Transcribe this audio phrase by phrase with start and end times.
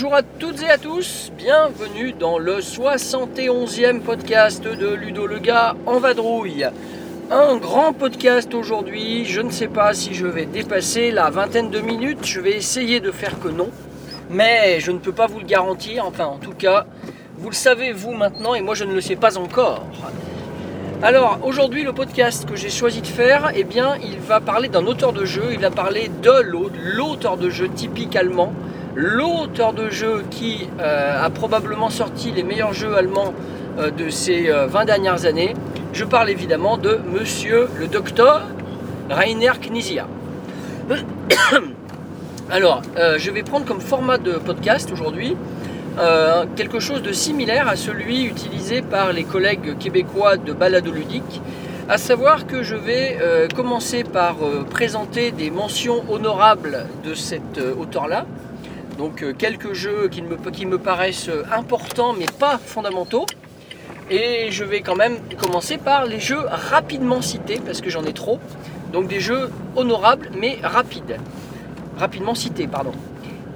[0.00, 5.74] Bonjour à toutes et à tous, bienvenue dans le 71e podcast de Ludo le gars
[5.86, 6.66] en vadrouille.
[7.32, 11.78] Un grand podcast aujourd'hui, je ne sais pas si je vais dépasser la vingtaine de
[11.78, 13.68] minutes, je vais essayer de faire que non,
[14.30, 16.86] mais je ne peux pas vous le garantir, enfin en tout cas,
[17.38, 19.86] vous le savez vous maintenant et moi je ne le sais pas encore.
[21.04, 24.86] Alors aujourd'hui le podcast que j'ai choisi de faire, eh bien il va parler d'un
[24.86, 26.32] auteur de jeu, il va parler de
[26.96, 28.52] l'auteur de jeu typique allemand,
[28.96, 33.34] l'auteur de jeu qui euh, a probablement sorti les meilleurs jeux allemands
[33.88, 35.54] de ces euh, 20 dernières années.
[35.92, 38.42] Je parle évidemment de monsieur le docteur
[39.08, 40.06] Rainer Knizia.
[42.50, 45.36] Alors, euh, je vais prendre comme format de podcast aujourd'hui
[45.98, 51.40] euh, quelque chose de similaire à celui utilisé par les collègues québécois de Balado Ludique,
[51.88, 57.58] à savoir que je vais euh, commencer par euh, présenter des mentions honorables de cet
[57.58, 58.26] euh, auteur-là.
[59.00, 63.24] Donc euh, quelques jeux qui me, paraissent euh, importants mais pas fondamentaux.
[64.10, 68.12] Et je vais quand même commencer par les jeux rapidement cités, parce que j'en ai
[68.12, 68.40] trop.
[68.92, 71.16] Donc des jeux honorables mais rapides.
[71.96, 72.92] Rapidement cités, pardon.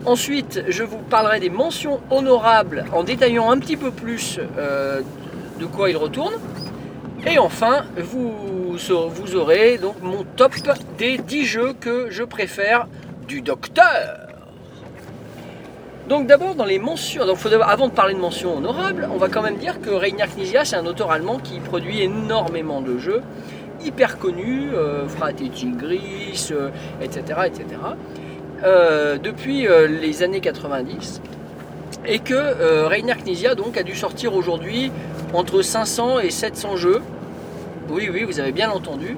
[0.04, 5.00] Ensuite, je vous parlerai des mentions honorables en détaillant un petit peu plus euh,
[5.58, 6.38] de quoi ils retournent.
[7.26, 10.54] Et enfin, vous, vous aurez donc mon top
[10.98, 12.86] des 10 jeux que je préfère
[13.26, 14.23] du docteur.
[16.08, 17.22] Donc d'abord dans les mentions,
[17.62, 20.76] avant de parler de mentions honorables, on va quand même dire que Rainer Knizia c'est
[20.76, 23.22] un auteur allemand qui produit énormément de jeux,
[23.82, 26.68] hyper connus, euh, Frat et Tigris, euh,
[27.00, 27.40] etc.
[27.46, 27.64] etc.
[28.64, 31.22] euh, depuis euh, les années 90
[32.06, 34.92] et que Rainer Knizia donc a dû sortir aujourd'hui
[35.32, 37.00] entre 500 et 700 jeux.
[37.88, 39.16] Oui oui vous avez bien entendu.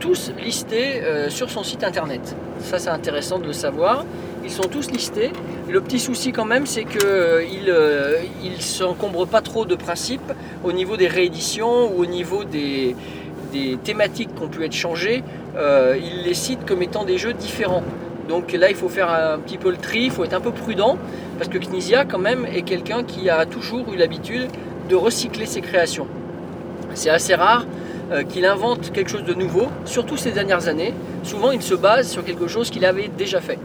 [0.00, 2.34] tous listés sur son site internet.
[2.60, 4.06] Ça c'est intéressant de le savoir.
[4.44, 5.32] Ils sont tous listés.
[5.68, 10.32] Le petit souci quand même, c'est qu'il ne s'encombre pas trop de principes
[10.64, 12.96] au niveau des rééditions ou au niveau des,
[13.84, 15.22] thématiques qui ont pu être changées.
[15.56, 17.84] Euh, il les cite comme étant des jeux différents.
[18.28, 20.52] Donc là, il faut faire un petit peu le tri, il faut être un peu
[20.52, 20.96] prudent,
[21.38, 24.48] parce que Knizia, quand même, est quelqu'un qui a toujours eu l'habitude
[24.88, 26.06] de recycler ses créations.
[26.94, 27.66] C'est assez rare
[28.12, 30.94] euh, qu'il invente quelque chose de nouveau, surtout ces dernières années.
[31.22, 33.58] Souvent, il se base sur quelque chose qu'il avait déjà fait.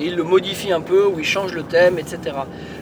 [0.00, 2.18] Et il le modifie un peu, ou il change le thème, etc.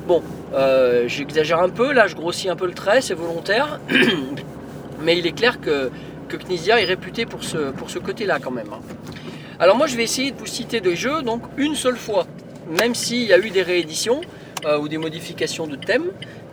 [0.06, 0.22] Bon,
[0.54, 3.80] euh, j'exagère un peu, là je grossis un peu le trait, c'est volontaire.
[5.02, 5.90] Mais il est clair que,
[6.28, 8.72] que est réputé pour ce, pour ce côté-là quand même.
[8.72, 8.80] hein.
[9.58, 12.24] Alors moi je vais essayer de vous citer des jeux, donc une seule fois.
[12.80, 14.20] Même s'il y a eu des rééditions
[14.64, 16.10] euh, ou des modifications de thèmes,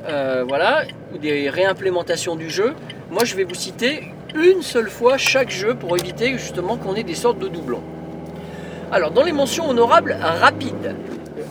[0.07, 2.73] euh, voilà, ou des réimplémentations du jeu,
[3.11, 7.03] moi je vais vous citer une seule fois chaque jeu pour éviter justement qu'on ait
[7.03, 7.83] des sortes de doublons.
[8.91, 10.95] Alors, dans les mentions honorables, rapides.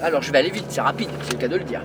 [0.03, 1.83] Alors, je vais aller vite, c'est rapide, c'est le cas de le dire.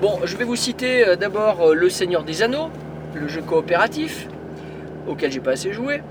[0.00, 2.68] Bon, je vais vous citer euh, d'abord euh, Le Seigneur des Anneaux,
[3.14, 4.26] le jeu coopératif,
[5.06, 6.02] auquel j'ai pas assez joué.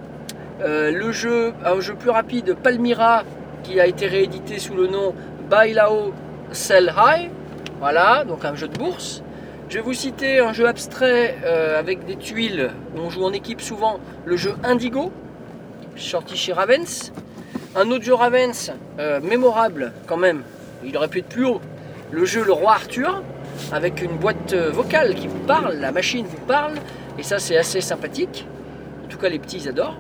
[0.61, 3.23] Euh, le jeu, un jeu plus rapide, Palmyra,
[3.63, 5.13] qui a été réédité sous le nom
[5.49, 6.13] Buy Lao
[6.51, 7.29] Sell High.
[7.79, 9.21] Voilà, donc un jeu de bourse.
[9.69, 11.35] Je vais vous citer un jeu abstrait
[11.77, 15.11] avec des tuiles on joue en équipe souvent, le jeu Indigo,
[15.97, 17.11] sorti chez Ravens.
[17.79, 20.41] Un autre jeu Ravens, euh, mémorable quand même,
[20.83, 21.61] il aurait pu être plus haut.
[22.09, 23.21] Le jeu Le Roi Arthur,
[23.71, 26.73] avec une boîte euh, vocale qui vous parle, la machine vous parle,
[27.19, 28.47] et ça c'est assez sympathique.
[29.05, 29.99] En tout cas les petits ils adorent.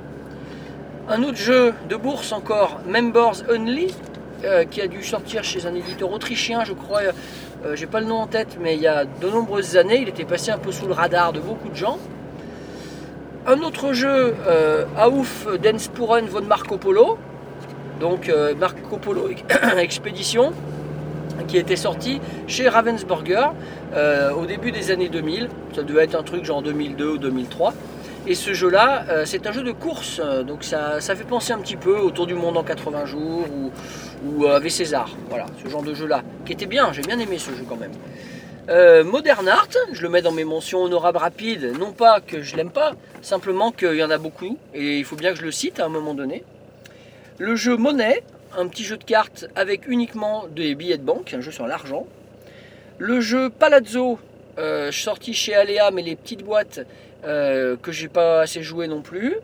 [1.07, 3.93] Un autre jeu de bourse encore, Members Only,
[4.43, 7.01] euh, qui a dû sortir chez un éditeur autrichien, je crois,
[7.75, 10.25] j'ai pas le nom en tête, mais il y a de nombreuses années, il était
[10.25, 11.99] passé un peu sous le radar de beaucoup de gens.
[13.45, 17.19] Un autre jeu, euh, Auf den Spuren von Marco Polo,
[17.99, 19.29] donc euh, Marco Polo
[19.77, 20.51] Expédition,
[21.47, 23.49] qui était sorti chez Ravensburger
[23.93, 25.49] euh, au début des années 2000.
[25.75, 27.73] Ça devait être un truc genre 2002 ou 2003.
[28.25, 31.59] Et ce jeu-là, euh, c'est un jeu de course, donc ça, ça fait penser un
[31.59, 33.71] petit peu autour du monde en 80 jours ou,
[34.25, 35.09] ou avec César.
[35.29, 37.93] Voilà, ce genre de jeu-là, qui était bien, j'ai bien aimé ce jeu quand même.
[39.05, 42.69] Modern Art, je le mets dans mes mentions honorables rapides, non pas que je l'aime
[42.69, 45.79] pas, simplement qu'il y en a beaucoup et il faut bien que je le cite
[45.79, 46.43] à un moment donné.
[47.39, 48.23] Le jeu Monnaie,
[48.57, 52.07] un petit jeu de cartes avec uniquement des billets de banque, un jeu sur l'argent.
[52.97, 54.17] Le jeu Palazzo,
[54.57, 56.79] euh, sorti chez Alea, mais les petites boîtes
[57.25, 59.35] euh, que j'ai pas assez joué non plus.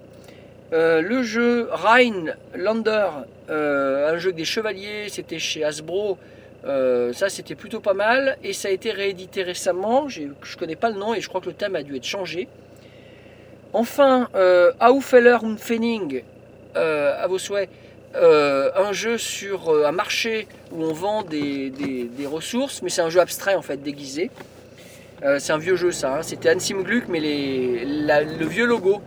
[0.74, 3.10] Euh, le jeu Rhinelander,
[3.50, 6.18] un jeu des chevaliers, c'était chez Hasbro.
[6.66, 8.40] Ça, c'était plutôt pas mal.
[8.44, 10.10] Et ça a été réédité récemment.
[10.10, 12.48] Je connais pas le nom et je crois que le thème a dû être changé.
[13.72, 16.24] Enfin, euh, Aufeller und Fenning,
[16.74, 17.70] à vos souhaits,
[18.16, 23.02] euh, un jeu sur euh, un marché où on vend des, des- ressources, mais c'est
[23.02, 24.32] un jeu abstrait en fait, déguisé.
[25.24, 26.22] Euh, c'est un vieux jeu ça, hein.
[26.24, 29.02] c'était Ansim Gluck, mais le vieux logo.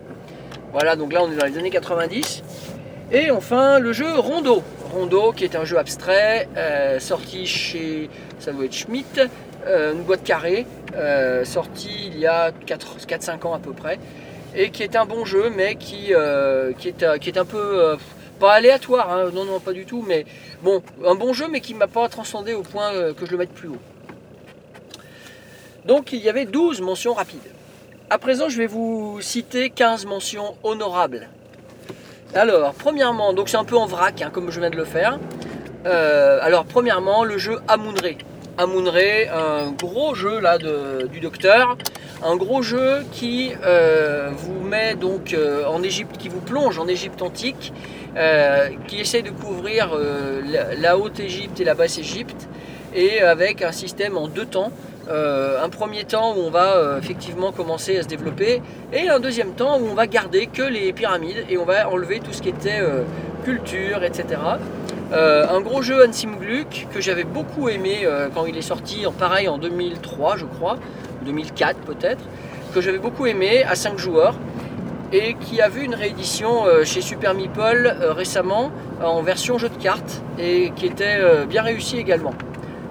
[0.73, 2.43] Voilà, donc là on est dans les années 90.
[3.13, 4.63] Et enfin le jeu Rondo.
[4.93, 6.49] Rondo qui est un jeu abstrait,
[7.01, 9.21] sorti chez, ça doit être Schmidt,
[9.67, 10.67] une boîte carrée,
[11.45, 13.99] sorti il y a 4-5 ans à peu près,
[14.55, 16.13] et qui est un bon jeu, mais qui,
[16.79, 17.97] qui, est, qui est un peu,
[18.37, 20.25] pas aléatoire, hein, non, non, pas du tout, mais
[20.63, 23.33] bon, un bon jeu, mais qui ne m'a pas transcendé au point euh, que je
[23.33, 23.79] le mette plus haut.
[25.85, 27.41] Donc il y avait 12 mentions rapides.
[28.11, 31.29] À présent, je vais vous citer 15 mentions honorables.
[32.35, 35.19] Alors, premièrement, donc c'est un peu en vrac, hein, comme je viens de le faire.
[35.87, 38.17] Euh, alors, premièrement, le jeu Amunre.
[38.59, 38.97] Amunre,
[39.33, 41.77] un gros jeu là du docteur,
[42.25, 45.37] un gros jeu qui euh, vous met donc
[45.67, 47.73] en Égypte, qui vous plonge en Égypte antique,
[48.17, 50.41] euh, qui essaie de couvrir euh,
[50.81, 52.49] la, haute Égypte et la basse Égypte,
[52.95, 54.73] et avec un système en deux temps.
[55.09, 59.53] Euh, un premier temps où on va effectivement commencer à se développer et un deuxième
[59.53, 62.49] temps où on va garder que les pyramides et on va enlever tout ce qui
[62.49, 62.81] était
[63.45, 64.41] culture, etc.
[65.13, 69.47] Un gros jeu Ansim Gluck que j'avais beaucoup aimé quand il est sorti en pareil
[69.47, 70.77] en 2003 je crois,
[71.25, 72.25] 2004 peut-être,
[72.75, 74.35] que j'avais beaucoup aimé à 5 joueurs
[75.13, 78.71] et qui a vu une réédition euh, chez Super Meeple euh, récemment
[79.03, 82.35] en version jeu de cartes et qui était euh, bien réussi également.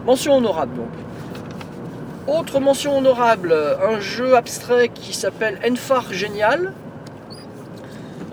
[0.05, 0.89] Mention honorable donc.
[2.27, 3.55] Autre mention honorable,
[3.87, 6.73] un jeu abstrait qui s'appelle Enfar Génial.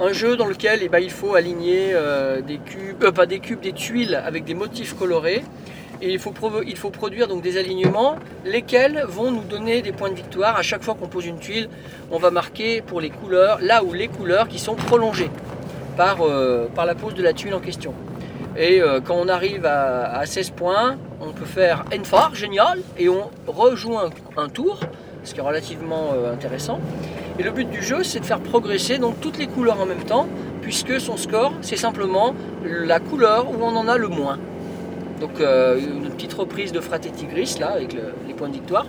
[0.01, 3.39] Un jeu dans lequel eh ben, il faut aligner euh, des cubes, euh, pas des
[3.39, 5.45] cubes, des tuiles avec des motifs colorés.
[6.03, 10.57] Et il faut, produire donc des alignements, lesquels vont nous donner des points de victoire.
[10.57, 11.69] À chaque fois qu'on pose une tuile,
[12.11, 15.31] on va marquer pour les couleurs, là où les couleurs qui sont prolongées
[15.97, 17.95] par, euh, la pose de la tuile en question.
[18.57, 23.09] Et euh, quand on arrive à, à 16 points, on peut faire Enfar, génial, et
[23.09, 24.81] on rejoue un, un tour,
[25.23, 26.81] ce qui est relativement euh, intéressant.
[27.39, 30.03] Et le but du jeu, c'est de faire progresser donc toutes les couleurs en même
[30.03, 30.27] temps,
[30.63, 32.35] puisque son score, c'est simplement
[32.65, 34.39] la couleur où on en a le moins.
[35.23, 38.87] Donc euh, une petite reprise de Fraté Tigris là avec le- les points de victoire.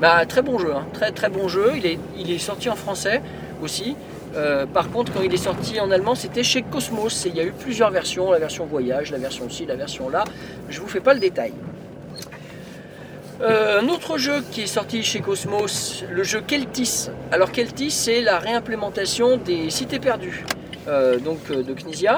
[0.00, 0.84] Bah, très bon jeu, hein.
[0.92, 1.74] très très bon jeu.
[1.76, 3.22] Il est, sorti en français
[3.62, 3.94] aussi.
[4.34, 7.24] Euh, par contre, quand il est sorti en allemand, c'était chez Cosmos.
[7.24, 10.08] Et il y a eu plusieurs versions, la version voyage, la version ci, la version
[10.08, 10.24] là.
[10.68, 11.52] Je vous fais pas le détail.
[13.40, 17.10] Euh, un autre jeu qui est sorti chez Cosmos, le jeu Keltis.
[17.30, 20.44] Alors Keltis, c'est la réimplémentation des cités perdues,
[21.22, 22.16] donc de Knizia.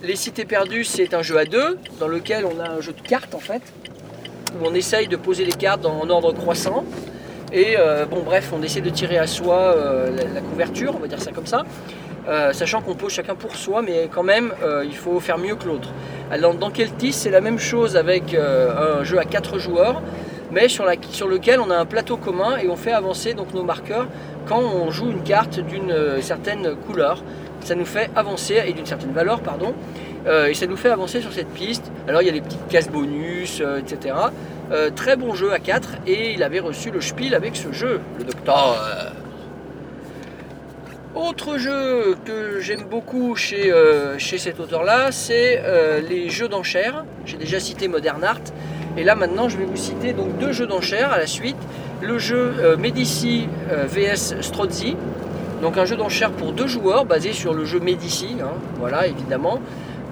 [0.00, 3.00] Les cités perdues, c'est un jeu à deux, dans lequel on a un jeu de
[3.00, 3.62] cartes en fait,
[4.54, 6.84] où on essaye de poser les cartes en ordre croissant.
[7.52, 11.08] Et euh, bon, bref, on essaie de tirer à soi euh, la, couverture, on va
[11.08, 11.64] dire ça comme ça,
[12.28, 14.52] Euh, sachant qu'on pose chacun pour soi, mais quand même,
[14.84, 15.88] il faut faire mieux que l'autre.
[16.30, 20.02] Alors, dans Keltis, c'est la même chose avec un jeu à quatre joueurs,
[20.52, 23.62] mais sur, sur lequel on a un plateau commun et on fait avancer donc nos
[23.64, 24.08] marqueurs
[24.46, 27.22] quand on joue une carte d'une certaine couleur.
[27.64, 29.74] Ça nous fait avancer et d'une certaine valeur, pardon,
[30.26, 31.90] euh, et ça nous fait avancer sur cette piste.
[32.06, 34.14] Alors il y a des petites cases bonus, euh, etc.
[34.70, 38.00] Euh, très bon jeu à 4 et il avait reçu le Spiel avec ce jeu,
[38.18, 38.76] le Docteur.
[41.14, 43.72] Autre jeu que j'aime beaucoup chez,
[44.18, 45.60] chez cet auteur-là, c'est
[46.08, 47.04] les jeux d'enchères.
[47.24, 48.42] J'ai déjà cité Modern Art.
[48.96, 51.56] Et là maintenant, je vais vous citer donc deux jeux d'enchères à la suite.
[52.02, 54.96] Le jeu Medici VS Strozzi.
[55.62, 59.58] Donc un jeu d'enchères pour deux joueurs basé sur le jeu Medici, hein, voilà évidemment.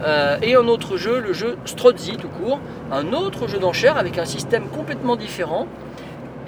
[0.03, 2.59] Euh, et un autre jeu, le jeu Strozzi tout court.
[2.93, 5.67] Un autre jeu d'enchères avec un système complètement différent.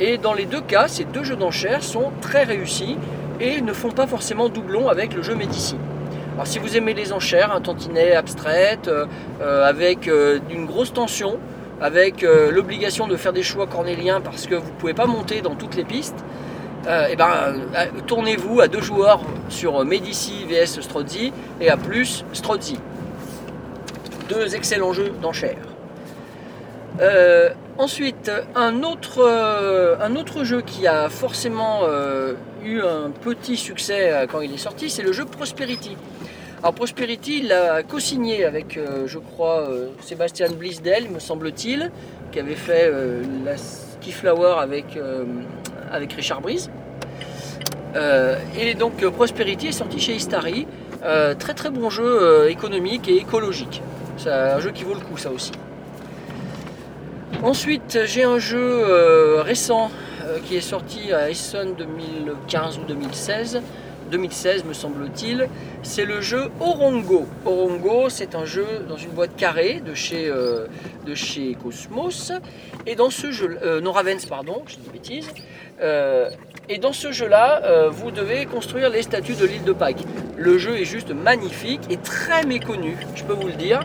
[0.01, 2.97] Et dans les deux cas, ces deux jeux d'enchères sont très réussis
[3.41, 5.77] et ne font pas forcément doublon avec le jeu Medici.
[6.35, 9.07] Alors si vous aimez les enchères, un tantinet abstraite, euh,
[9.41, 10.11] euh, avec
[10.51, 11.39] une grosse tension,
[11.81, 15.55] avec l'obligation de faire des choix cornéliens parce que vous ne pouvez pas monter dans
[15.55, 16.25] toutes les pistes,
[16.87, 22.79] et ben, euh, tournez-vous à deux joueurs sur Medici vs Strozzi et à plus Strozzi.
[24.29, 25.57] Deux excellents jeux d'enchères.
[27.01, 33.57] Euh, ensuite, un autre, euh, un autre jeu qui a forcément euh, eu un petit
[33.57, 35.97] succès euh, quand il est sorti, c'est le jeu Prosperity.
[36.61, 41.93] Alors Prosperity, l'a co-signé avec, euh, je crois, euh, Sébastien Blisdel, me semble-t-il,
[42.33, 43.53] qui avait fait euh, la
[44.01, 45.25] Keyflower avec, euh,
[45.93, 46.71] avec Richard Breeze.
[47.97, 50.67] Euh, et donc euh, Prosperity est sorti chez Istari.
[51.05, 53.83] Euh, très très bon jeu économique et écologique.
[54.17, 55.53] C'est un jeu qui vaut le coup ça aussi.
[57.43, 59.91] Ensuite j'ai un jeu récent
[60.45, 63.63] qui est sorti à Essen 2015 ou 2016.
[64.11, 65.49] 2016 me semble-t-il.
[65.83, 67.27] C'est le jeu Orongo.
[67.45, 70.67] Orongo c'est un jeu dans une boîte carrée de chez, euh,
[71.63, 72.33] Cosmos.
[72.87, 73.93] Et dans ce jeu, euh, non
[74.29, 75.29] pardon, je dis bêtises.
[75.81, 76.31] Euh,
[76.69, 80.05] et dans ce jeu-là, vous devez construire les statues de l'île de Pâques.
[80.37, 83.81] Le jeu est juste magnifique et très méconnu, je peux vous le dire.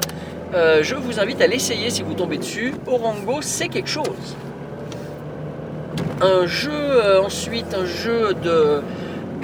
[0.54, 2.74] Je vous invite à l'essayer si vous tombez dessus.
[2.88, 4.36] Orango, c'est quelque chose.
[6.22, 8.82] Un jeu, ensuite, un jeu de,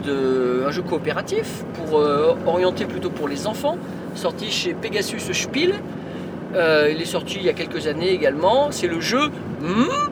[0.08, 3.78] un jeu coopératif pour euh, orienter plutôt pour les enfants,
[4.16, 5.76] sorti chez Pegasus Spiel.
[6.56, 8.72] Euh, il est sorti il y a quelques années également.
[8.72, 9.30] C'est le jeu.
[9.62, 10.10] Hmm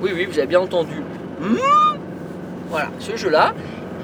[0.00, 1.02] oui, oui, vous avez bien entendu.
[1.40, 1.56] Hmm
[2.70, 3.54] voilà, ce jeu-là,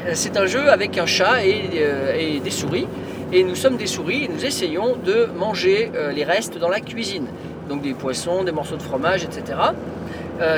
[0.07, 2.87] euh, c'est un jeu avec un chat et, des souris.
[3.33, 7.27] Et nous sommes des souris et nous essayons de manger les restes dans la cuisine.
[7.69, 9.59] Donc des poissons, des morceaux de fromage, etc.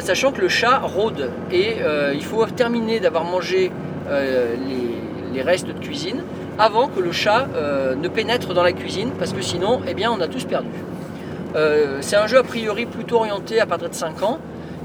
[0.00, 1.76] Sachant que le chat rôde et
[2.12, 3.70] il faut terminer d'avoir mangé
[4.08, 6.22] les, les restes de cuisine
[6.58, 10.10] avant que le chat euh, ne pénètre dans la cuisine parce que sinon, eh bien,
[10.10, 10.68] on a tous perdu.
[11.54, 14.38] Euh, c'est un jeu a priori plutôt orienté à partir de 5 ans,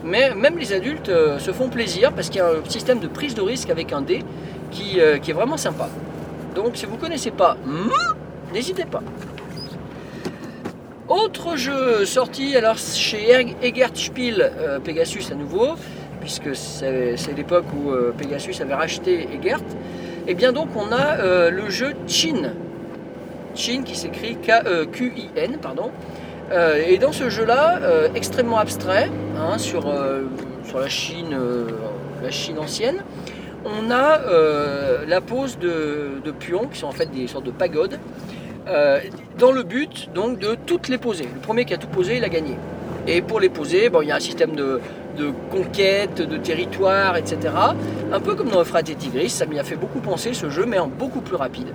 [0.03, 3.07] mais même les adultes euh, se font plaisir parce qu'il y a un système de
[3.07, 4.23] prise de risque avec un dé
[4.71, 5.89] qui, euh, est vraiment sympa.
[6.55, 7.55] Donc si vous ne connaissez pas,
[8.53, 9.01] n'hésitez pas.
[11.07, 15.75] Autre jeu sorti alors chez Egert Spiel, euh, Pegasus à nouveau,
[16.21, 19.59] puisque c'est l'époque où euh, Pegasus avait racheté Egert.
[20.27, 22.53] Et bien donc on a euh, le jeu Chin.
[23.55, 25.91] Chin qui s'écrit euh, Q-I-N, pardon.
[26.85, 27.79] Et dans ce jeu-là,
[28.13, 29.83] extrêmement abstrait, hein, sur,
[30.65, 31.33] sur la, Chine,
[32.21, 33.05] la Chine ancienne,
[33.63, 34.19] on a
[35.07, 37.97] la pose de, pions, qui sont en fait des sortes de pagodes,
[39.37, 41.29] dans le but donc de toutes les poser.
[41.33, 42.57] Le premier qui a tout posé, il a gagné.
[43.07, 44.79] Et pour les poser, bon, il y a un système de,
[45.51, 47.53] conquête, de territoire, etc.
[48.11, 50.65] Un peu comme dans Euphrate et Tigris, ça m'y a fait beaucoup penser ce jeu,
[50.65, 51.67] mais en beaucoup plus rapide.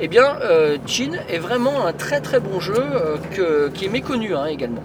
[0.00, 4.34] Eh bien, euh, Chin est vraiment un très très bon jeu euh, qui est méconnu
[4.34, 4.82] hein, également.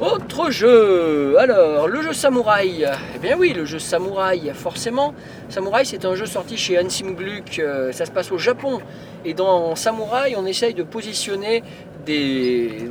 [0.00, 2.86] Autre jeu Alors, le jeu Samouraï.
[3.14, 5.12] Eh bien oui, le jeu Samouraï, forcément.
[5.50, 8.80] Samouraï, c'est un jeu sorti chez Hansim Gluck, euh, ça se passe au Japon.
[9.26, 11.62] Et dans Samouraï, on essaye de positionner
[12.06, 12.88] des...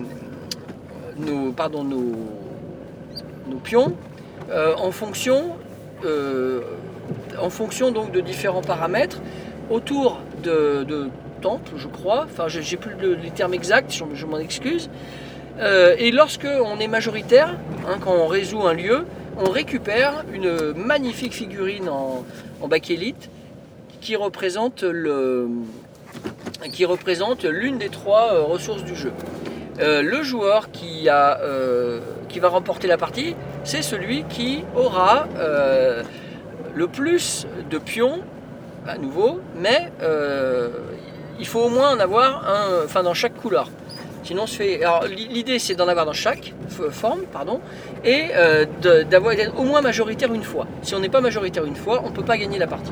[1.20, 2.16] nos, pardon, nos,
[3.64, 3.94] pions
[4.52, 5.56] euh, en fonction,
[6.06, 6.62] euh,
[7.42, 9.22] en fonction donc de différents paramètres
[9.70, 11.10] autour de, de
[11.42, 12.26] temples, je crois.
[12.26, 14.90] Enfin, j'ai plus le- les termes exacts, je, m'en excuse.
[15.60, 17.58] Euh, et lorsque on est majoritaire,
[17.88, 19.06] hein, quand on résout un lieu,
[19.38, 22.24] on récupère une magnifique figurine en,
[22.62, 23.30] en bakélite
[24.02, 25.48] qui représente le
[26.72, 29.12] qui représente l'une des trois ressources du jeu.
[29.82, 36.04] Euh, le joueur euh, qui va remporter la partie, c'est celui qui aura euh,
[36.76, 38.20] le plus de pions
[38.88, 39.92] à nouveau, mais
[41.40, 43.70] il faut au moins en avoir un, enfin dans chaque couleur.
[44.24, 44.46] Sinon,
[45.10, 46.54] l'idée, c'est d'en avoir dans chaque
[46.92, 47.62] forme, pardon,
[48.04, 48.26] et
[48.82, 50.66] d'avoir d'être au moins majoritaire une fois.
[50.82, 52.92] Si on n'est pas majoritaire une fois, on ne peut pas gagner la partie.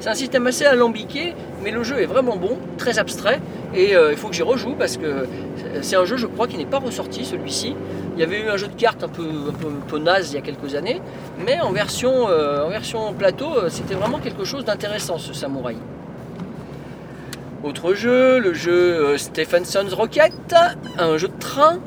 [0.00, 3.40] C'est un système assez alambiqué, mais le jeu est vraiment bon, très abstrait,
[3.74, 5.26] et il faut que j'y rejoue parce que
[5.80, 7.74] c'est un jeu, je crois, qui n'est pas ressorti celui-ci.
[8.14, 10.38] Il y avait eu un jeu de cartes un peu, un peu, naze il y
[10.38, 11.00] a quelques années,
[11.44, 12.68] mais en version, euh,
[13.18, 15.76] plateau, euh, c'était vraiment quelque chose d'intéressant ce samouraï.
[17.64, 20.54] Autre jeu, le jeu euh, Stephenson's Rocket,
[20.98, 21.78] un jeu de train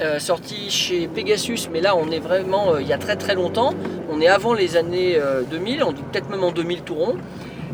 [0.00, 3.34] euh, sorti chez Pegasus, mais là on est vraiment euh, il y a très très
[3.34, 3.74] longtemps,
[4.12, 6.94] on est avant les années euh, 2000, on dit peut-être même en 2000 tout.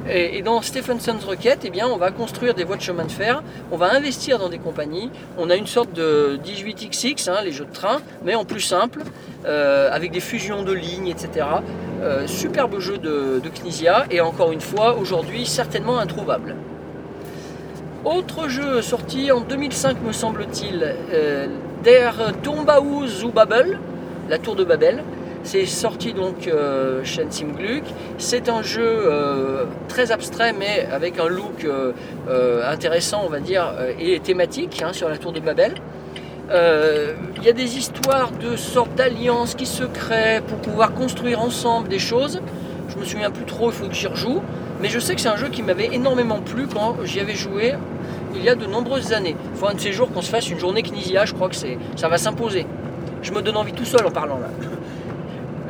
[0.08, 3.42] Et, dans Stephenson's Rocket, eh on va construire des voies de chemin de fer,
[3.72, 7.64] on va investir dans des compagnies, on a une sorte de 18XX, hein, les jeux
[7.64, 9.02] de train, mais en plus simple,
[9.46, 11.46] euh, avec des fusions de lignes, etc.
[12.02, 16.54] Euh, superbe jeu de, de Knizia, et encore une fois, aujourd'hui, certainement introuvable.
[18.04, 21.46] Autre jeu sorti en 2005 me semble-t-il, euh,
[21.82, 23.78] Der Turmbau zu Babel,
[24.28, 25.02] la tour de Babel.
[25.44, 27.82] C'est sorti donc euh, chez Hansim Gluck.
[28.16, 31.92] C'est un jeu euh, très abstrait mais avec un look euh,
[32.30, 35.74] euh, intéressant on va dire et thématique hein, sur la tour de Babel.
[36.50, 41.88] Il y a des histoires de sortes d'alliances qui se créent pour pouvoir construire ensemble
[41.88, 42.40] des choses.
[42.88, 44.40] Je me souviens plus trop, il faut que j'y rejoue.
[44.80, 47.74] Mais je sais que c'est un jeu qui m'avait énormément plu quand j'y avais joué
[48.34, 49.36] il y a de nombreuses années.
[49.52, 51.56] Il faut un de ces jours qu'on se fasse une journée Knizia, je crois que
[51.56, 52.66] ça va s'imposer.
[53.22, 54.48] Je me donne envie tout seul en parlant là.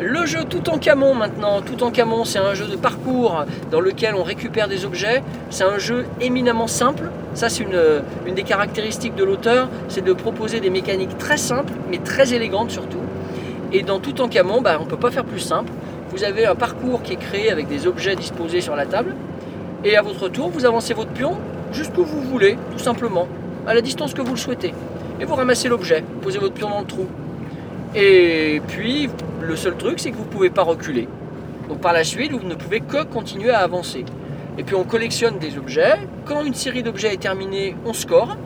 [0.00, 1.62] Le jeu Tout en Camon maintenant.
[1.62, 5.22] Tout en Camon, c'est un jeu de parcours dans lequel on récupère des objets.
[5.50, 7.10] C'est un jeu éminemment simple.
[7.34, 7.80] Ça, c'est une,
[8.26, 12.72] une des caractéristiques de l'auteur, c'est de proposer des mécaniques très simples, mais très élégantes
[12.72, 12.98] surtout.
[13.72, 15.70] Et dans Tout en Camon, bah, on ne peut pas faire plus simple.
[16.10, 19.14] Vous avez un parcours qui est créé avec des objets disposés sur la table.
[19.84, 21.36] Et à votre tour, vous avancez votre pion
[21.72, 23.28] jusqu'où vous voulez, tout simplement,
[23.64, 24.74] à la distance que vous le souhaitez.
[25.20, 27.06] Et vous ramassez l'objet, posez votre pion dans le trou.
[27.94, 29.08] Et puis,
[29.40, 31.08] le seul truc, c'est que vous ne pouvez pas reculer.
[31.68, 34.04] Donc par la suite, vous ne pouvez que continuer à avancer.
[34.58, 35.94] Et puis on collectionne des objets.
[36.24, 38.36] Quand une série d'objets est terminée, on score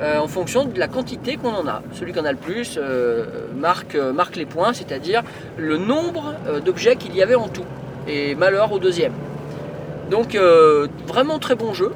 [0.00, 1.82] euh, en fonction de la quantité qu'on en a.
[1.92, 5.22] Celui qui en a le plus euh, marque, euh, marque les points, c'est-à-dire
[5.56, 7.64] le nombre d'objets qu'il y avait en tout.
[8.06, 9.12] Et malheur au deuxième.
[10.10, 10.38] Donc
[11.08, 11.92] vraiment très bon jeu.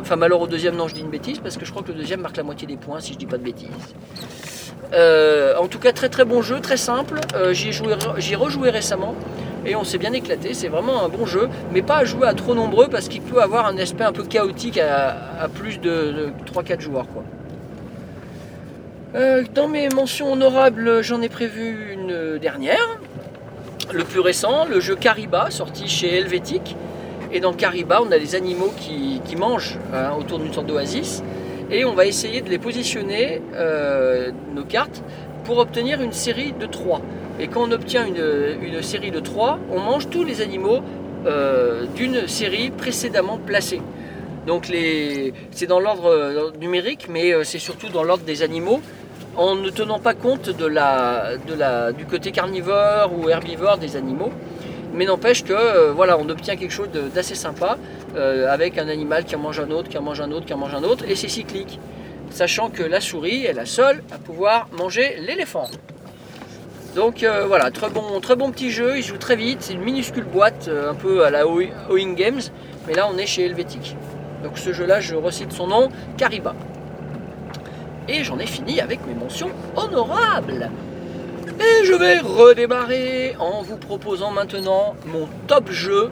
[0.00, 1.98] Enfin malheur au deuxième, non je dis une bêtise, parce que je crois que le
[1.98, 3.68] deuxième marque la moitié des points si je dis pas de bêtises.
[4.92, 7.20] Euh, en tout cas, très très bon jeu, très simple.
[7.34, 9.14] Euh, j'y ai, rejoué récemment
[9.64, 10.54] et on s'est bien éclaté.
[10.54, 13.40] C'est vraiment un bon jeu, mais pas à jouer à trop nombreux parce qu'il peut
[13.40, 17.06] avoir un aspect un peu chaotique à, plus de, 3-4 joueurs.
[19.14, 22.98] Euh, dans mes mentions honorables, j'en ai prévu une dernière.
[23.92, 26.76] Le plus récent, le jeu Kariba, sorti chez Helvetic.
[27.32, 31.22] Et dans Kariba, on a des animaux qui, qui mangent hein, autour d'une sorte d'oasis
[31.70, 35.02] et on va essayer de les positionner, euh, nos cartes,
[35.44, 37.00] pour obtenir une série de 3.
[37.40, 38.22] Et quand on obtient une,
[38.62, 40.80] une série de 3, on mange tous les animaux
[41.26, 43.80] euh, d'une série précédemment placée.
[44.46, 48.80] Donc les- c'est dans l'ordre euh, numérique, mais c'est surtout dans l'ordre des animaux,
[49.36, 53.96] en ne tenant pas compte de la, de la, du côté carnivore ou herbivore des
[53.96, 54.30] animaux.
[54.92, 57.78] Mais n'empêche que euh, voilà, on obtient quelque chose d'assez sympa
[58.16, 60.54] euh, avec un animal qui en mange un autre, qui en mange un autre, qui
[60.54, 61.78] en mange un autre, et c'est cyclique.
[62.30, 65.68] Sachant que la souris est la seule à pouvoir manger l'éléphant.
[66.94, 69.82] Donc euh, voilà, très bon, très bon petit jeu, il joue très vite, c'est une
[69.82, 72.40] minuscule boîte, un peu à la Owing Games,
[72.86, 73.96] mais là on est chez Helvetic.
[74.42, 76.54] Donc ce jeu-là, je recite son nom, Kariba.
[78.08, 80.70] Et j'en ai fini avec mes mentions honorables.
[81.60, 86.10] Et je vais redémarrer en vous proposant maintenant mon top jeu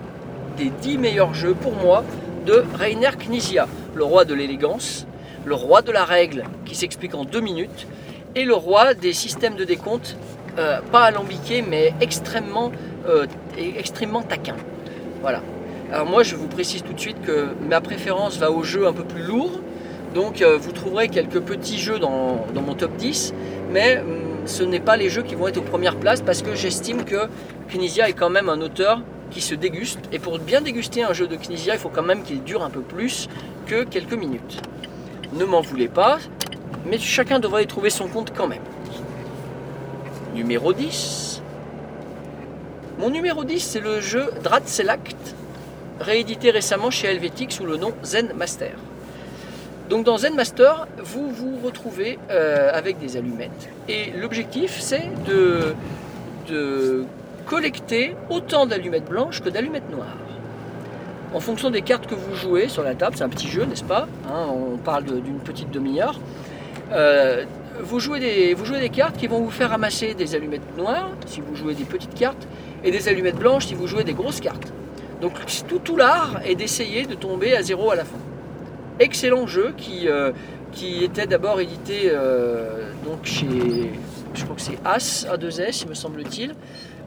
[0.58, 2.04] des 10 meilleurs jeux pour moi
[2.44, 5.06] de Rainer Knizia, le roi de l'élégance,
[5.46, 7.86] le roi de la règle qui s'explique en deux minutes,
[8.34, 10.18] et le roi des systèmes de décompte,
[10.58, 12.70] euh, pas alambiqués mais extrêmement,
[13.08, 14.56] euh, extrêmement taquins.
[15.22, 15.40] Voilà.
[15.90, 18.92] Alors moi je vous précise tout de suite que ma préférence va aux jeux un
[18.92, 19.60] peu plus lourds,
[20.14, 23.34] donc euh, vous trouverez quelques petits jeux dans, mon top 10,
[23.70, 24.06] mais hum,
[24.46, 27.28] ce n'est pas les jeux qui vont être aux premières places parce que j'estime que
[27.68, 30.00] Knizia est quand même un auteur qui se déguste.
[30.12, 32.70] Et pour bien déguster un jeu de Knizia, il faut quand même qu'il dure un
[32.70, 33.28] peu plus
[33.66, 34.62] que quelques minutes.
[35.34, 36.18] Ne m'en voulez pas,
[36.86, 38.62] mais chacun devrait y trouver son compte quand même.
[40.34, 41.42] Numéro 10.
[42.98, 45.34] Mon numéro 10, c'est le jeu Dratselakt,
[46.00, 48.72] réédité récemment chez Helvetic sous le nom Zen Master.
[49.88, 53.70] Donc dans Zen Master, vous vous retrouvez euh, avec des allumettes.
[53.88, 55.74] Et l'objectif, c'est de,
[57.46, 60.16] collecter autant d'allumettes blanches que d'allumettes noires.
[61.34, 63.84] En fonction des cartes que vous jouez sur la table, c'est un petit jeu, n'est-ce
[63.84, 66.20] pas Hein, On parle d'une petite demi-heure.
[66.92, 67.44] Euh,
[67.80, 71.74] vous, jouez des, cartes qui vont vous faire ramasser des allumettes noires, si vous jouez
[71.74, 72.46] des petites cartes,
[72.84, 74.72] et des allumettes blanches si vous jouez des grosses cartes.
[75.22, 75.32] Donc
[75.84, 78.18] tout l'art est d'essayer de tomber à zéro à la fin
[79.00, 80.32] excellent jeu qui, euh,
[80.72, 83.46] qui était d'abord édité euh, donc chez,
[84.34, 86.54] je crois que c'est As, A2S, il me semble-t-il,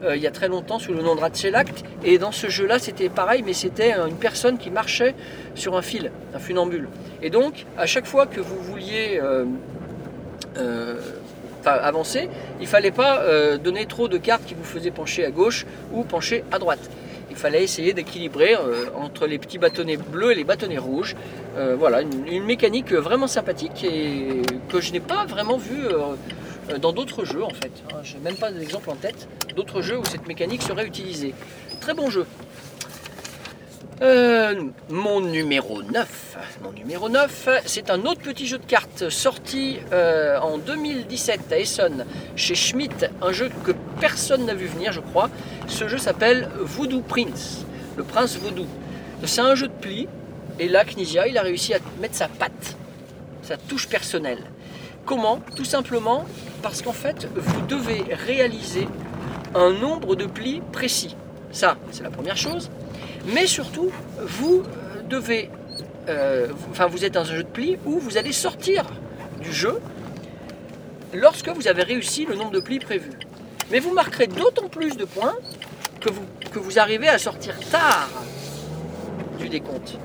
[0.02, 1.84] euh, il y a très longtemps sous le nom de Ratchelakt.
[2.04, 5.14] Et dans ce jeu-là, c'était pareil, mais c'était une personne qui marchait
[5.54, 6.88] sur un fil, un funambule.
[7.22, 9.20] Et donc, à chaque fois que vous vouliez
[11.64, 12.28] avancer,
[12.60, 13.22] il fallait pas
[13.58, 16.90] donner trop de cartes qui vous faisaient pencher à gauche ou pencher à droite.
[17.32, 21.16] Il fallait essayer d'équilibrer euh, entre les petits bâtonnets bleus et les bâtonnets rouges.
[21.56, 26.92] Euh, voilà, une, mécanique vraiment sympathique et que je n'ai pas vraiment vue euh, dans
[26.92, 27.72] d'autres jeux en fait.
[28.04, 31.34] Je n'ai même pas d'exemple en tête d'autres jeux où cette mécanique serait utilisée.
[31.80, 32.26] Très bon jeu.
[34.02, 39.78] Euh, mon numéro 9, mon numéro 9, c'est un autre petit jeu de cartes sorti
[39.92, 44.98] euh, en 2017 à Essonne chez Schmidt, un jeu que personne n'a vu venir je
[44.98, 45.30] crois.
[45.68, 47.64] Ce jeu s'appelle Voodoo Prince,
[47.96, 48.66] le prince Voodoo.
[49.24, 50.08] C'est un jeu de pli
[50.58, 52.76] et là Knizia il a réussi à mettre sa patte,
[53.42, 54.42] sa touche personnelle.
[55.06, 55.38] Comment?
[55.54, 56.24] Tout simplement
[56.60, 58.88] parce qu'en fait vous devez réaliser
[59.54, 61.14] un nombre de plis précis.
[61.52, 62.68] Ça, c'est la première chose.
[63.26, 64.62] Mais surtout, vous
[65.08, 65.50] devez,
[66.08, 66.48] euh,
[66.90, 68.84] vous- êtes dans un jeu de plis où vous allez sortir
[69.40, 69.80] du jeu
[71.14, 73.18] lorsque vous avez réussi le nombre de plis prévus.
[73.70, 75.34] Mais vous marquerez d'autant plus de points
[76.00, 78.08] que vous, que vous arrivez à sortir tard
[79.38, 79.98] du décompte.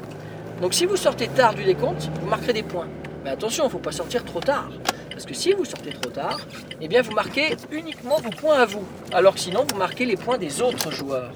[0.62, 2.88] Donc si vous sortez tard du décompte, vous marquerez des points.
[3.24, 4.70] Mais attention, il ne faut pas sortir trop tard.
[5.10, 6.40] Parce que si vous sortez trop tard,
[6.80, 8.86] eh bien vous marquez uniquement vos points à vous.
[9.12, 11.32] Alors que sinon, vous marquez les points des autres joueurs.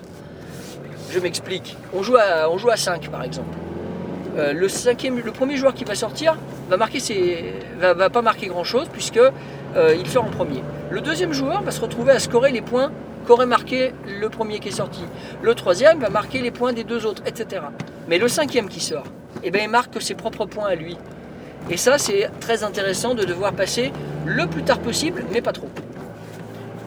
[1.12, 1.76] Je m'explique.
[1.93, 3.56] On, joue à- on joue à 5 par exemple.
[4.38, 6.38] Euh, le, cinquième, le premier joueur qui va sortir
[6.69, 7.00] va, marquer
[7.80, 10.63] va, pas marquer grand chose puisque euh, il sort en premier.
[10.89, 12.91] Le deuxième joueur va se retrouver à scorer les points
[13.28, 15.04] qu'aurait marqué le premier qui est sorti.
[15.41, 17.63] Le troisième va marquer les points des deux autres, etc.
[18.08, 19.04] Mais le cinquième qui sort,
[19.43, 20.97] eh ben, il marque que ses propres points à lui.
[21.69, 23.91] Et ça, c'est très intéressant de devoir passer
[24.26, 25.69] le plus tard possible, mais pas trop.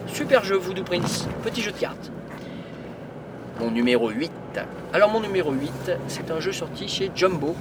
[0.07, 1.27] Super jeu, Voodoo Prince.
[1.43, 2.11] Petit jeu de cartes.
[3.59, 4.31] Mon numéro 8.
[4.91, 7.55] Alors, mon numéro 8, c'est un jeu sorti chez Jumbo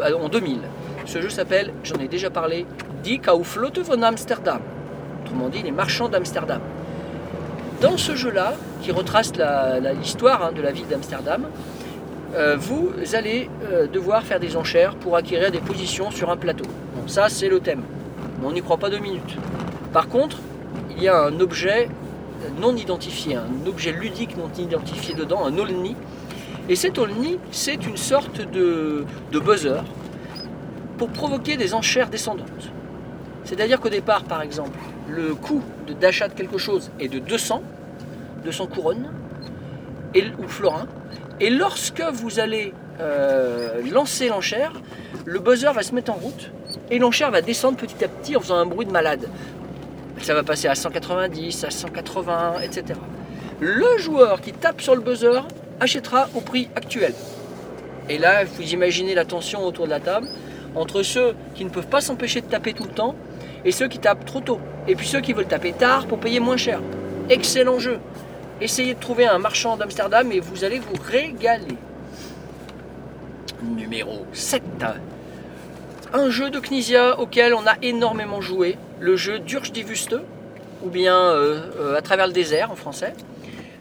[0.00, 0.58] euh, en 2000.
[1.06, 2.66] Ce jeu s'appelle, j'en ai déjà parlé,
[3.04, 4.60] Die Kaufleute von Amsterdam.
[5.24, 6.60] Autrement dit, les marchands d'Amsterdam.
[7.80, 9.32] Dans ce jeu-là, qui retrace
[10.00, 11.46] l'histoire hein, de la ville d'Amsterdam,
[12.34, 16.64] euh, vous allez euh, devoir faire des enchères pour acquérir des positions sur un plateau.
[16.96, 17.82] Bon, ça, c'est le thème.
[18.44, 19.36] On n'y croit pas deux minutes.
[19.92, 20.38] Par contre,
[20.96, 21.88] il y a un objet
[22.60, 25.96] non identifié, un objet ludique non identifié dedans, un Olni.
[26.68, 29.82] Et cet Olni, c'est une sorte de, buzzer
[30.98, 32.70] pour provoquer des enchères descendantes.
[33.44, 34.78] C'est-à-dire qu'au départ, par exemple,
[35.08, 35.62] le coût
[36.00, 37.62] d'achat de quelque chose est de 200,
[38.44, 39.10] 200 couronnes
[40.38, 40.86] ou florins.
[41.40, 44.72] Et lorsque vous allez euh, lancer l'enchère,
[45.24, 46.50] le buzzer va se mettre en route
[46.90, 49.28] et l'enchère va descendre petit à petit en faisant un bruit de malade.
[50.24, 52.98] Ça va passer à 190, à 180, etc.
[53.60, 55.46] Le joueur qui tape sur le buzzer
[55.80, 57.12] achètera au prix actuel.
[58.08, 60.26] Et là, vous imaginez la tension autour de la table
[60.74, 63.14] entre ceux qui ne peuvent pas s'empêcher de taper tout le temps
[63.66, 64.60] et ceux qui tapent trop tôt.
[64.88, 66.80] Et puis ceux qui veulent taper tard pour payer moins cher.
[67.28, 67.98] Excellent jeu.
[68.62, 71.76] Essayez de trouver un marchand d'Amsterdam et vous allez vous régaler.
[73.62, 74.62] Numéro 7.
[76.16, 78.76] Un jeu de Knizia auquel on a énormément joué.
[79.00, 79.84] Le jeu Durge die
[80.84, 83.14] ou bien euh, euh, À travers le désert en français.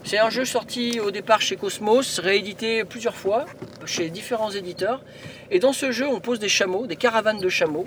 [0.03, 3.45] C'est un jeu sorti au départ chez Cosmos, réédité plusieurs fois
[3.85, 5.03] chez différents éditeurs.
[5.51, 7.85] Et dans ce jeu, on pose des chameaux, des caravanes de chameaux,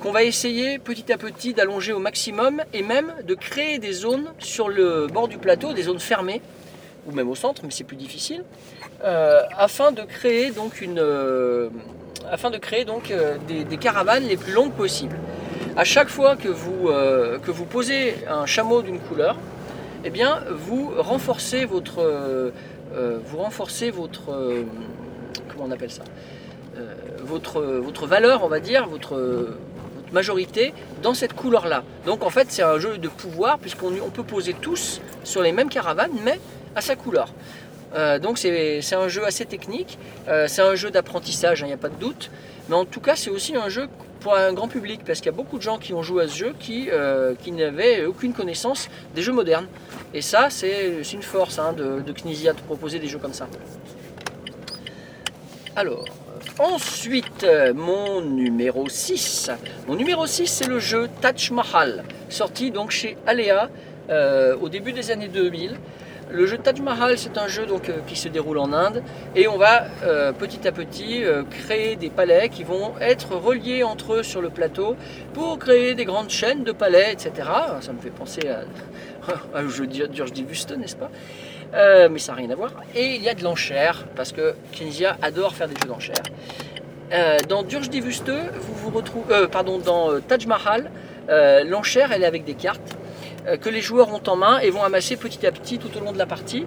[0.00, 4.30] qu'on va essayer petit à petit d'allonger au maximum et même de créer des zones
[4.38, 6.40] sur le bord du plateau, des zones fermées,
[7.08, 8.44] ou même au centre, mais c'est plus difficile,
[9.02, 11.00] euh, afin de créer donc une,
[12.30, 15.16] afin de créer donc euh, des, caravanes les plus longues possibles.
[15.76, 19.36] À chaque fois que vous, euh, que vous posez un chameau d'une couleur,
[20.04, 22.50] eh bien, vous renforcez votre, euh,
[25.48, 26.02] comment on appelle ça,
[27.24, 29.56] votre, valeur, on va dire, votre,
[30.12, 31.84] majorité dans cette couleur-là.
[32.04, 35.52] Donc en fait, c'est un jeu de pouvoir puisqu'on on peut poser tous sur les
[35.52, 36.38] mêmes caravanes, mais
[36.76, 37.32] à sa couleur.
[37.94, 41.76] Euh, donc c'est un jeu assez technique, Euh, c'est un jeu d'apprentissage, il n'y a
[41.76, 42.30] pas de doute,
[42.68, 43.88] mais en tout cas c'est aussi un jeu
[44.20, 46.28] pour un grand public parce qu'il y a beaucoup de gens qui ont joué à
[46.28, 49.66] ce jeu qui, euh, qui n'avaient aucune connaissance des jeux modernes.
[50.14, 53.48] Et ça c'est une force hein, de, de Knizia de proposer des jeux comme ça.
[55.74, 56.04] Alors,
[56.60, 59.50] ensuite, mon numéro 6.
[59.88, 63.70] Mon numéro 6, c'est le jeu Taj Mahal, sorti donc chez Alea
[64.60, 65.76] au début des années 2000.
[66.32, 69.02] Le jeu Taj Mahal, c'est un jeu euh, qui se déroule en Inde
[69.36, 73.82] et on va euh, petit à petit euh, créer des palais qui vont être reliés
[73.82, 74.96] entre eux sur le plateau
[75.34, 77.32] pour créer des grandes chaînes de palais, etc.
[77.82, 78.62] Ça me fait penser à,
[79.58, 81.10] à je dis George Wüste, n'est-ce pas?
[82.08, 82.72] Mais ça n'a rien à voir.
[82.94, 86.22] Et il y a de l'enchère parce que Kinsia adore faire des jeux d'enchères.
[87.48, 90.90] Dans Durge Wüste, vous vous retrouvez, pardon, dans Taj Mahal,
[91.66, 92.96] l'enchère elle est avec des cartes
[93.60, 96.12] que les joueurs ont en main et vont amasser petit à petit tout au long
[96.12, 96.64] de la partie.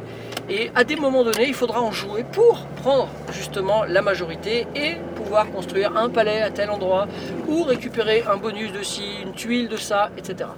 [0.49, 4.95] Et à des moments donnés, il faudra en jouer pour prendre justement la majorité et
[5.15, 7.07] pouvoir construire un palais à tel endroit
[7.47, 10.49] ou récupérer un bonus de ci, une tuile de ça, etc.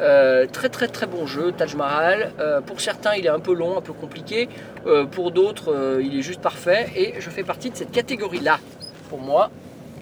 [0.00, 2.32] Euh, très très très bon jeu, Taj Mahal.
[2.40, 4.48] Euh, pour certains, il est un peu long, un peu compliqué.
[4.86, 6.88] Euh, pour d'autres, euh, il est juste parfait.
[6.96, 8.58] Et je fais partie de cette catégorie-là.
[9.10, 9.50] Pour moi,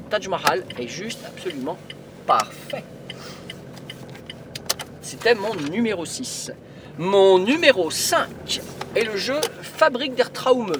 [0.09, 1.76] Taj Mahal est juste absolument
[2.26, 2.85] parfait.
[5.11, 6.53] C'était mon numéro 6.
[6.96, 8.29] Mon numéro 5
[8.94, 10.70] est le jeu Fabrique der Traume.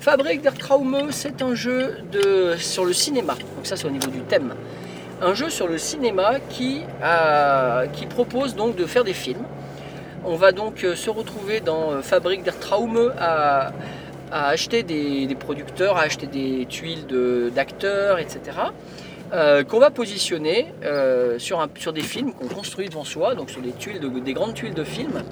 [0.00, 3.32] Fabrique der Traume, c'est un jeu de, sur le cinéma.
[3.34, 4.54] Donc ça, c'est au niveau du thème.
[5.20, 9.42] Un jeu sur le cinéma qui, a- qui propose donc de faire des films.
[10.24, 13.72] On va donc euh, se retrouver dans euh, Fabrique der Traume à,
[14.30, 17.06] acheter des, producteurs, à acheter des tuiles
[17.52, 18.38] d'acteurs, etc.
[19.32, 23.72] euh, qu'on va positionner euh, sur, des films qu'on construit devant soi, donc sur des,
[23.72, 25.22] tuiles de- des grandes tuiles de films.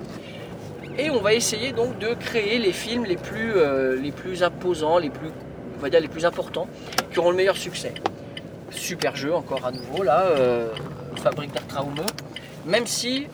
[0.98, 3.98] Et on va essayer donc de créer les films les plus, euh,
[4.42, 5.28] imposants, les plus,
[5.78, 6.68] on va dire les plus importants,
[7.12, 7.92] qui auront le meilleur succès.
[8.70, 10.24] Super jeu encore à nouveau là,
[11.22, 12.02] Fabrique d'Artraumeux.
[12.66, 13.26] Même si,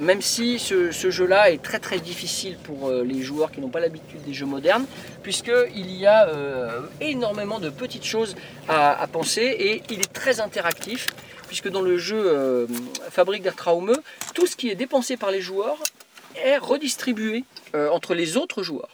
[0.00, 3.80] même si ce, jeu-là est très très difficile pour euh, les joueurs qui n'ont pas
[3.80, 4.86] l'habitude des jeux modernes,
[5.22, 8.36] puisqu'il y a euh, énormément de petites choses
[8.68, 11.08] à, penser et il est très interactif,
[11.46, 12.66] puisque dans le jeu euh,
[13.10, 14.02] Fabrique d'Artraumeux,
[14.34, 15.78] tout ce qui est dépensé par les joueurs
[16.44, 18.88] est redistribué entre les autres joueurs.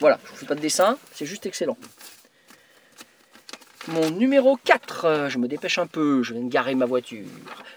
[0.00, 1.76] Voilà, je ne vous fais pas de dessin, c'est juste excellent.
[3.88, 7.26] Mon numéro 4, euh, je me dépêche un peu, je viens de garer ma voiture.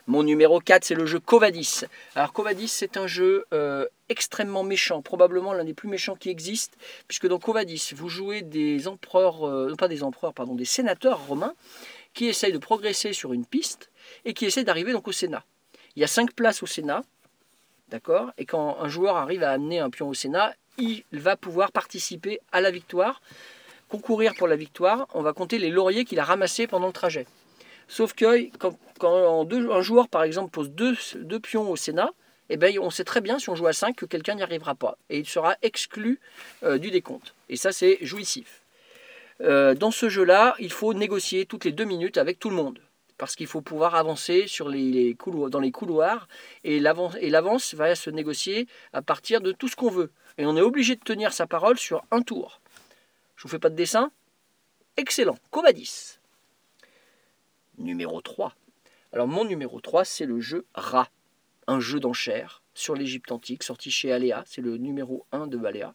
[0.05, 1.81] Mon numéro 4, c'est le jeu Covadis.
[2.13, 6.77] Alors Covadis, c'est un jeu euh, extrêmement méchant, probablement l'un des plus méchants qui existent,
[7.07, 11.55] puisque dans Covadis, vous jouez des empereurs, euh, pas des empereurs, pardon, des sénateurs romains
[12.13, 13.89] qui essayent de progresser sur une piste
[14.25, 15.43] et qui essaient d'arriver donc au Sénat.
[15.95, 17.01] Il y a cinq places au Sénat,
[17.89, 21.71] d'accord Et quand un joueur arrive à amener un pion au Sénat, il va pouvoir
[21.71, 23.21] participer à la victoire,
[23.89, 25.08] concourir pour la victoire.
[25.13, 27.26] On va compter les lauriers qu'il a ramassés pendant le trajet.
[27.88, 32.12] Sauf que quand, quand un, joueur, par exemple, pose deux, pions au Sénat,
[32.50, 34.76] eh ben, on sait très bien, si on joue à 5, que quelqu'un n'y arrivera
[34.76, 34.98] pas.
[35.10, 36.19] Et il sera exclu
[36.63, 37.34] euh, du décompte.
[37.50, 38.62] Et ça, c'est jouissif.
[39.41, 42.80] Euh, dans ce jeu-là, il faut négocier toutes les deux minutes avec tout le monde.
[43.17, 46.28] Parce qu'il faut pouvoir avancer dans les couloirs.
[46.63, 50.12] Et l'avance va se négocier à partir de tout ce qu'on veut.
[50.38, 52.60] Et on est obligé de tenir sa parole sur un tour.
[53.36, 54.12] Je vous fais pas de dessin
[54.98, 55.38] Excellent.
[55.52, 56.19] Covadis.
[57.78, 58.56] Numéro 3.
[59.12, 61.10] Alors mon numéro 3, c'est le jeu Ra,
[61.67, 64.43] un jeu d'enchères sur l'Égypte antique, sorti chez Aléa.
[64.45, 65.93] C'est le numéro 1 de Aléa.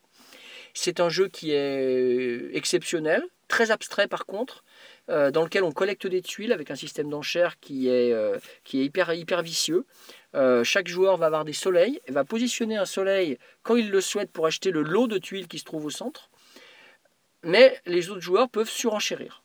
[0.75, 4.65] C'est un jeu qui est exceptionnel, très abstrait par contre,
[5.09, 8.39] euh, dans lequel on collecte des tuiles avec un système d'enchères qui est, euh,
[8.73, 9.87] hyper vicieux.
[10.35, 14.01] Euh, chaque joueur va avoir des soleils et va positionner un soleil quand il le
[14.01, 16.31] souhaite pour acheter le lot de tuiles qui se trouve au centre.
[17.43, 19.43] Mais les autres joueurs peuvent surenchérir.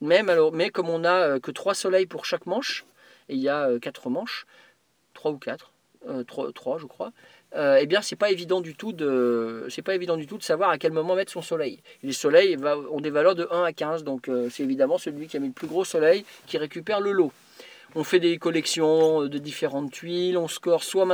[0.00, 2.84] Même alors, mais comme on n'a euh, que 3 soleils pour chaque manche,
[3.28, 4.46] et il y a 4 manches,
[5.14, 5.72] 3 ou 4,
[6.26, 7.12] 3, je crois,
[7.56, 10.68] euh, eh bien c'est pas évident du tout de pas évident du tout de savoir
[10.68, 11.80] à quel moment mettre son soleil.
[12.02, 12.58] Les soleils
[12.90, 15.48] ont des valeurs de 1 à 15, donc euh, c'est évidemment celui qui a mis
[15.48, 17.32] le plus gros soleil qui récupère le lot.
[17.94, 21.06] On fait des collections de différentes tuiles, on score soit,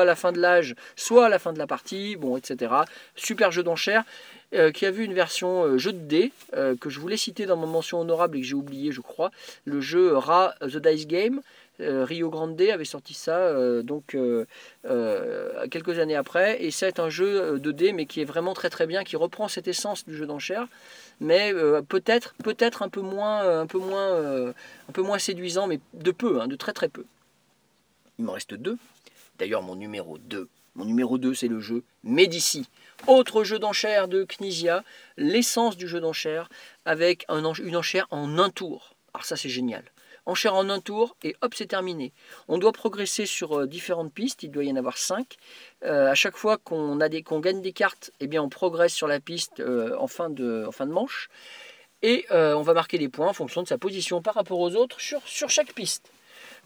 [0.00, 2.72] à la fin de l'âge, soit à la fin de la partie, bon, etc.
[3.14, 4.04] Super jeu d'enchères
[4.54, 7.46] euh, qui a vu une version euh, jeu de dés euh, que je voulais citer
[7.46, 9.32] dans mon mention honorable et que j'ai oublié, je crois.
[9.64, 11.40] Le jeu Ra The Dice Game.
[11.78, 13.52] Rio Grande avait sorti ça
[13.82, 14.16] donc
[15.70, 18.86] quelques années après et c'est un jeu de dés mais qui est vraiment très très
[18.86, 20.68] bien qui reprend cette essence du jeu d'enchères
[21.20, 24.52] mais euh, peut-être peut-être un peu moins euh, un peu moins euh,
[24.88, 27.04] un peu moins séduisant mais de peu hein, de très très peu.
[28.18, 28.78] Il m'en reste deux.
[29.38, 32.68] D'ailleurs mon numéro 2 mon numéro 2 c'est le jeu Médici
[33.06, 34.82] autre jeu d'enchères de Knizia
[35.16, 36.48] l'essence du jeu d'enchères
[36.84, 38.94] avec une enchère en un tour.
[39.14, 39.84] Alors ça c'est génial
[40.26, 42.12] enchère en un tour et hop c'est terminé
[42.48, 45.36] on doit progresser sur euh, différentes pistes il doit y en avoir cinq
[45.84, 49.60] euh, à chaque fois qu'on gagne des cartes, eh bien on progresse sur la piste
[49.60, 51.28] euh, en, fin de, manche.
[52.02, 55.00] Et on va marquer des points en fonction de sa position par rapport aux autres
[55.00, 56.10] sur chaque piste.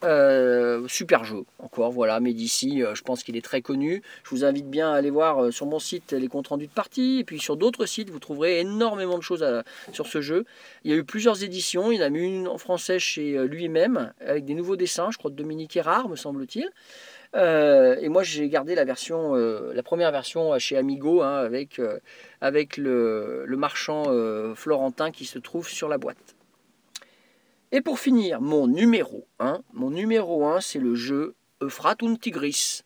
[0.02, 4.02] Euh, super jeu, encore voilà, Médici, euh, je pense qu'il est très connu.
[4.24, 6.72] Je vous invite bien à aller voir euh, sur mon site les comptes rendus de
[6.72, 9.44] partie, et puis sur d'autres sites, vous trouverez énormément de choses
[9.92, 10.46] sur ce jeu.
[10.84, 13.46] Il y a eu plusieurs éditions, il y en a mis une en français chez
[13.46, 16.70] lui-même, avec des nouveaux dessins, je crois de Dominique Erard, me semble-t-il.
[17.34, 21.36] Et moi j'ai gardé la première version chez Amigo hein,
[22.40, 24.04] avec, le, marchand
[24.54, 26.39] florentin qui se trouve sur la boîte.
[27.72, 32.82] Et pour finir, mon numéro 1, mon numéro 1 c'est le jeu Euphrate und Tigris.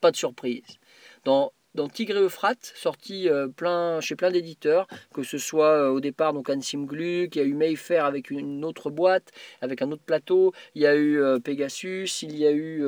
[0.00, 0.78] Pas de surprise.
[1.24, 1.52] Dans,
[1.92, 6.32] Tigre et Euphrate, sorti euh, plein, chez plein d'éditeurs, que ce soit euh, au départ
[6.32, 10.02] donc Ansim Gluck, il y a eu Mayfair avec une autre boîte, avec un autre
[10.02, 12.84] plateau, il y a eu euh, Pegasus, il y a eu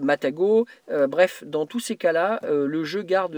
[0.00, 0.66] Matago.
[0.90, 3.36] Euh, bref, dans tous ces cas-là, euh, le jeu garde,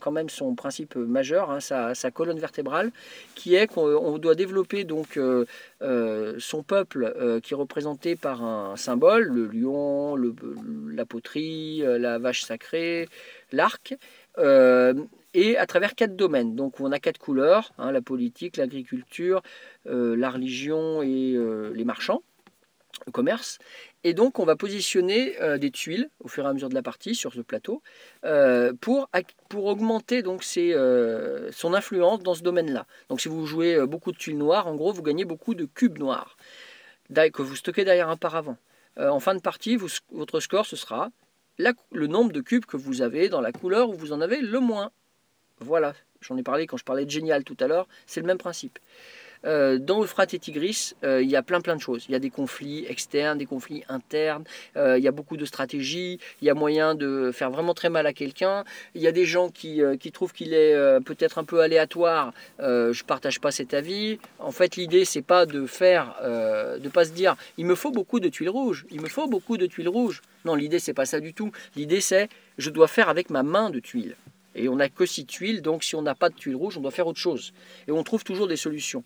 [0.00, 2.92] quand même son principe majeur, hein, sa, colonne vertébrale,
[3.34, 5.44] qui est qu'on on doit développer donc euh,
[5.82, 11.98] euh, son peuple euh, qui est représenté par un symbole, le lion, la poterie, euh,
[11.98, 13.08] la vache sacrée,
[13.52, 13.94] l'arc.
[14.38, 14.94] euh,
[15.34, 16.56] et à travers quatre domaines.
[16.56, 19.42] Donc on a quatre couleurs, hein, la politique, l'agriculture,
[19.86, 22.22] euh, la religion et euh, les marchands.
[23.06, 23.58] le commerce.
[24.06, 26.82] Et donc, on va positionner euh, des tuiles au fur et à mesure de la
[26.82, 27.82] partie sur ce plateau
[28.24, 29.10] euh, pour,
[29.52, 32.86] augmenter donc euh, son influence dans ce domaine-là.
[33.08, 35.98] Donc, si vous jouez beaucoup de tuiles noires, en gros, vous gagnez beaucoup de cubes
[35.98, 36.36] noirs
[37.12, 38.56] que vous stockez derrière un paravent.
[38.96, 41.10] En fin de partie, votre score, ce sera
[41.90, 44.60] le nombre de cubes que vous avez dans la couleur où vous en avez le
[44.60, 44.92] moins.
[45.58, 48.38] Voilà, j'en ai parlé quand je parlais de génial tout à l'heure, c'est le même
[48.38, 48.78] principe.
[49.46, 52.04] Euh, dans Euphrate et Tigris, euh, il y a plein plein de choses.
[52.08, 54.44] Il y a des conflits externes, des conflits internes,
[54.76, 57.88] euh, il y a beaucoup de stratégies, il y a moyen de faire vraiment très
[57.88, 58.64] mal à quelqu'un.
[58.94, 63.04] Il y a des gens qui, qui trouvent qu'il est peut-être un peu aléatoire, je
[63.04, 64.18] partage pas cet avis.
[64.38, 68.20] En fait, l'idée, c'est pas de faire, de pas se dire, il me faut beaucoup
[68.20, 70.22] de tuiles rouges, il me faut beaucoup de tuiles rouges.
[70.44, 71.52] Non, l'idée, c'est pas ça du tout.
[71.76, 72.28] L'idée, c'est,
[72.58, 74.16] je dois faire avec ma main de tuiles.
[74.54, 76.80] Et on n'a que six tuiles, donc si on n'a pas de tuiles rouges, on
[76.80, 77.52] doit faire autre chose.
[77.86, 79.04] Et on trouve toujours des solutions.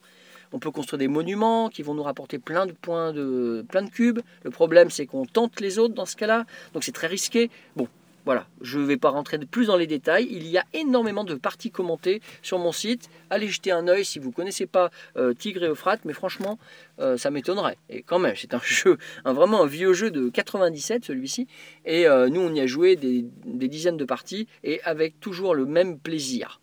[0.53, 3.91] On peut construire des monuments qui vont nous rapporter plein de points de plein de
[3.91, 4.21] cubes.
[4.43, 7.51] Le problème, c'est qu'on tente les autres dans ce cas-là, donc c'est très risqué.
[7.77, 7.89] Bon,
[8.27, 10.29] voilà, je ne vais pas rentrer de plus dans les détails.
[10.31, 13.09] Il y a énormément de parties commentées sur mon site.
[13.31, 16.59] Allez jeter un œil si vous ne connaissez pas euh, Tigre et Euphrate, mais franchement,
[16.99, 17.79] euh, ça m'étonnerait.
[17.89, 21.47] Et quand même, c'est un jeu, un, vraiment un vieux jeu de 97, celui-ci.
[21.87, 25.55] Et euh, nous, on y a joué des, des dizaines de parties et avec toujours
[25.55, 26.60] le même plaisir.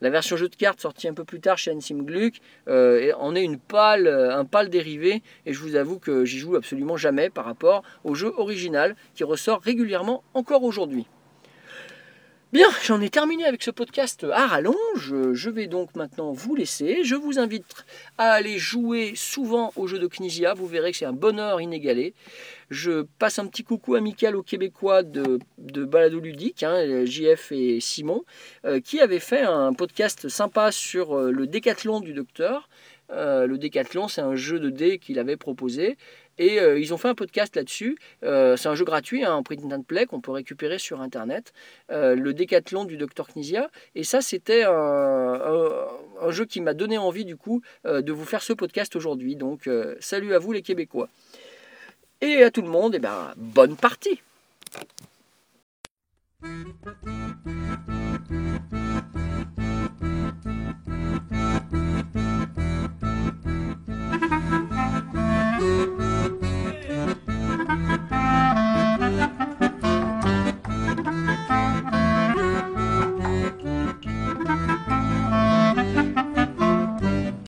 [0.00, 2.34] La version jeu de cartes sortie un peu plus tard chez Ansim Gluck
[2.68, 6.96] euh, en est pâle, un pâle dérivé et je vous avoue que j'y joue absolument
[6.96, 11.06] jamais par rapport au jeu original qui ressort régulièrement encore aujourd'hui.
[12.50, 15.14] Bien, j'en ai terminé avec ce podcast à rallonge.
[15.34, 17.04] Je vais donc maintenant vous laisser.
[17.04, 17.84] Je vous invite
[18.16, 20.54] à aller jouer souvent au jeu de Knizia.
[20.54, 22.14] Vous verrez que c'est un bonheur inégalé.
[22.70, 28.24] Je passe un petit coucou amical aux Québécois de, Balado Ludique, hein, JF et Simon,
[28.64, 32.70] euh, qui avaient fait un podcast sympa sur euh, le décathlon du docteur.
[33.10, 35.98] Euh, le décathlon, c'est un jeu de dés qu'il avait proposé.
[36.38, 37.98] Et euh, ils ont fait un podcast là-dessus.
[38.22, 41.52] Euh, c'est un jeu gratuit, hein, en print and play, qu'on peut récupérer sur Internet.
[41.90, 43.70] Euh, le décathlon du Dr Knizia.
[43.94, 45.88] Et ça, c'était un, un,
[46.20, 49.36] un, jeu qui m'a donné envie, du coup, de vous faire ce podcast aujourd'hui.
[49.36, 49.68] Donc,
[50.00, 51.08] salut à vous, les Québécois.
[52.20, 54.20] Et à tout le monde, et ben, bonne partie.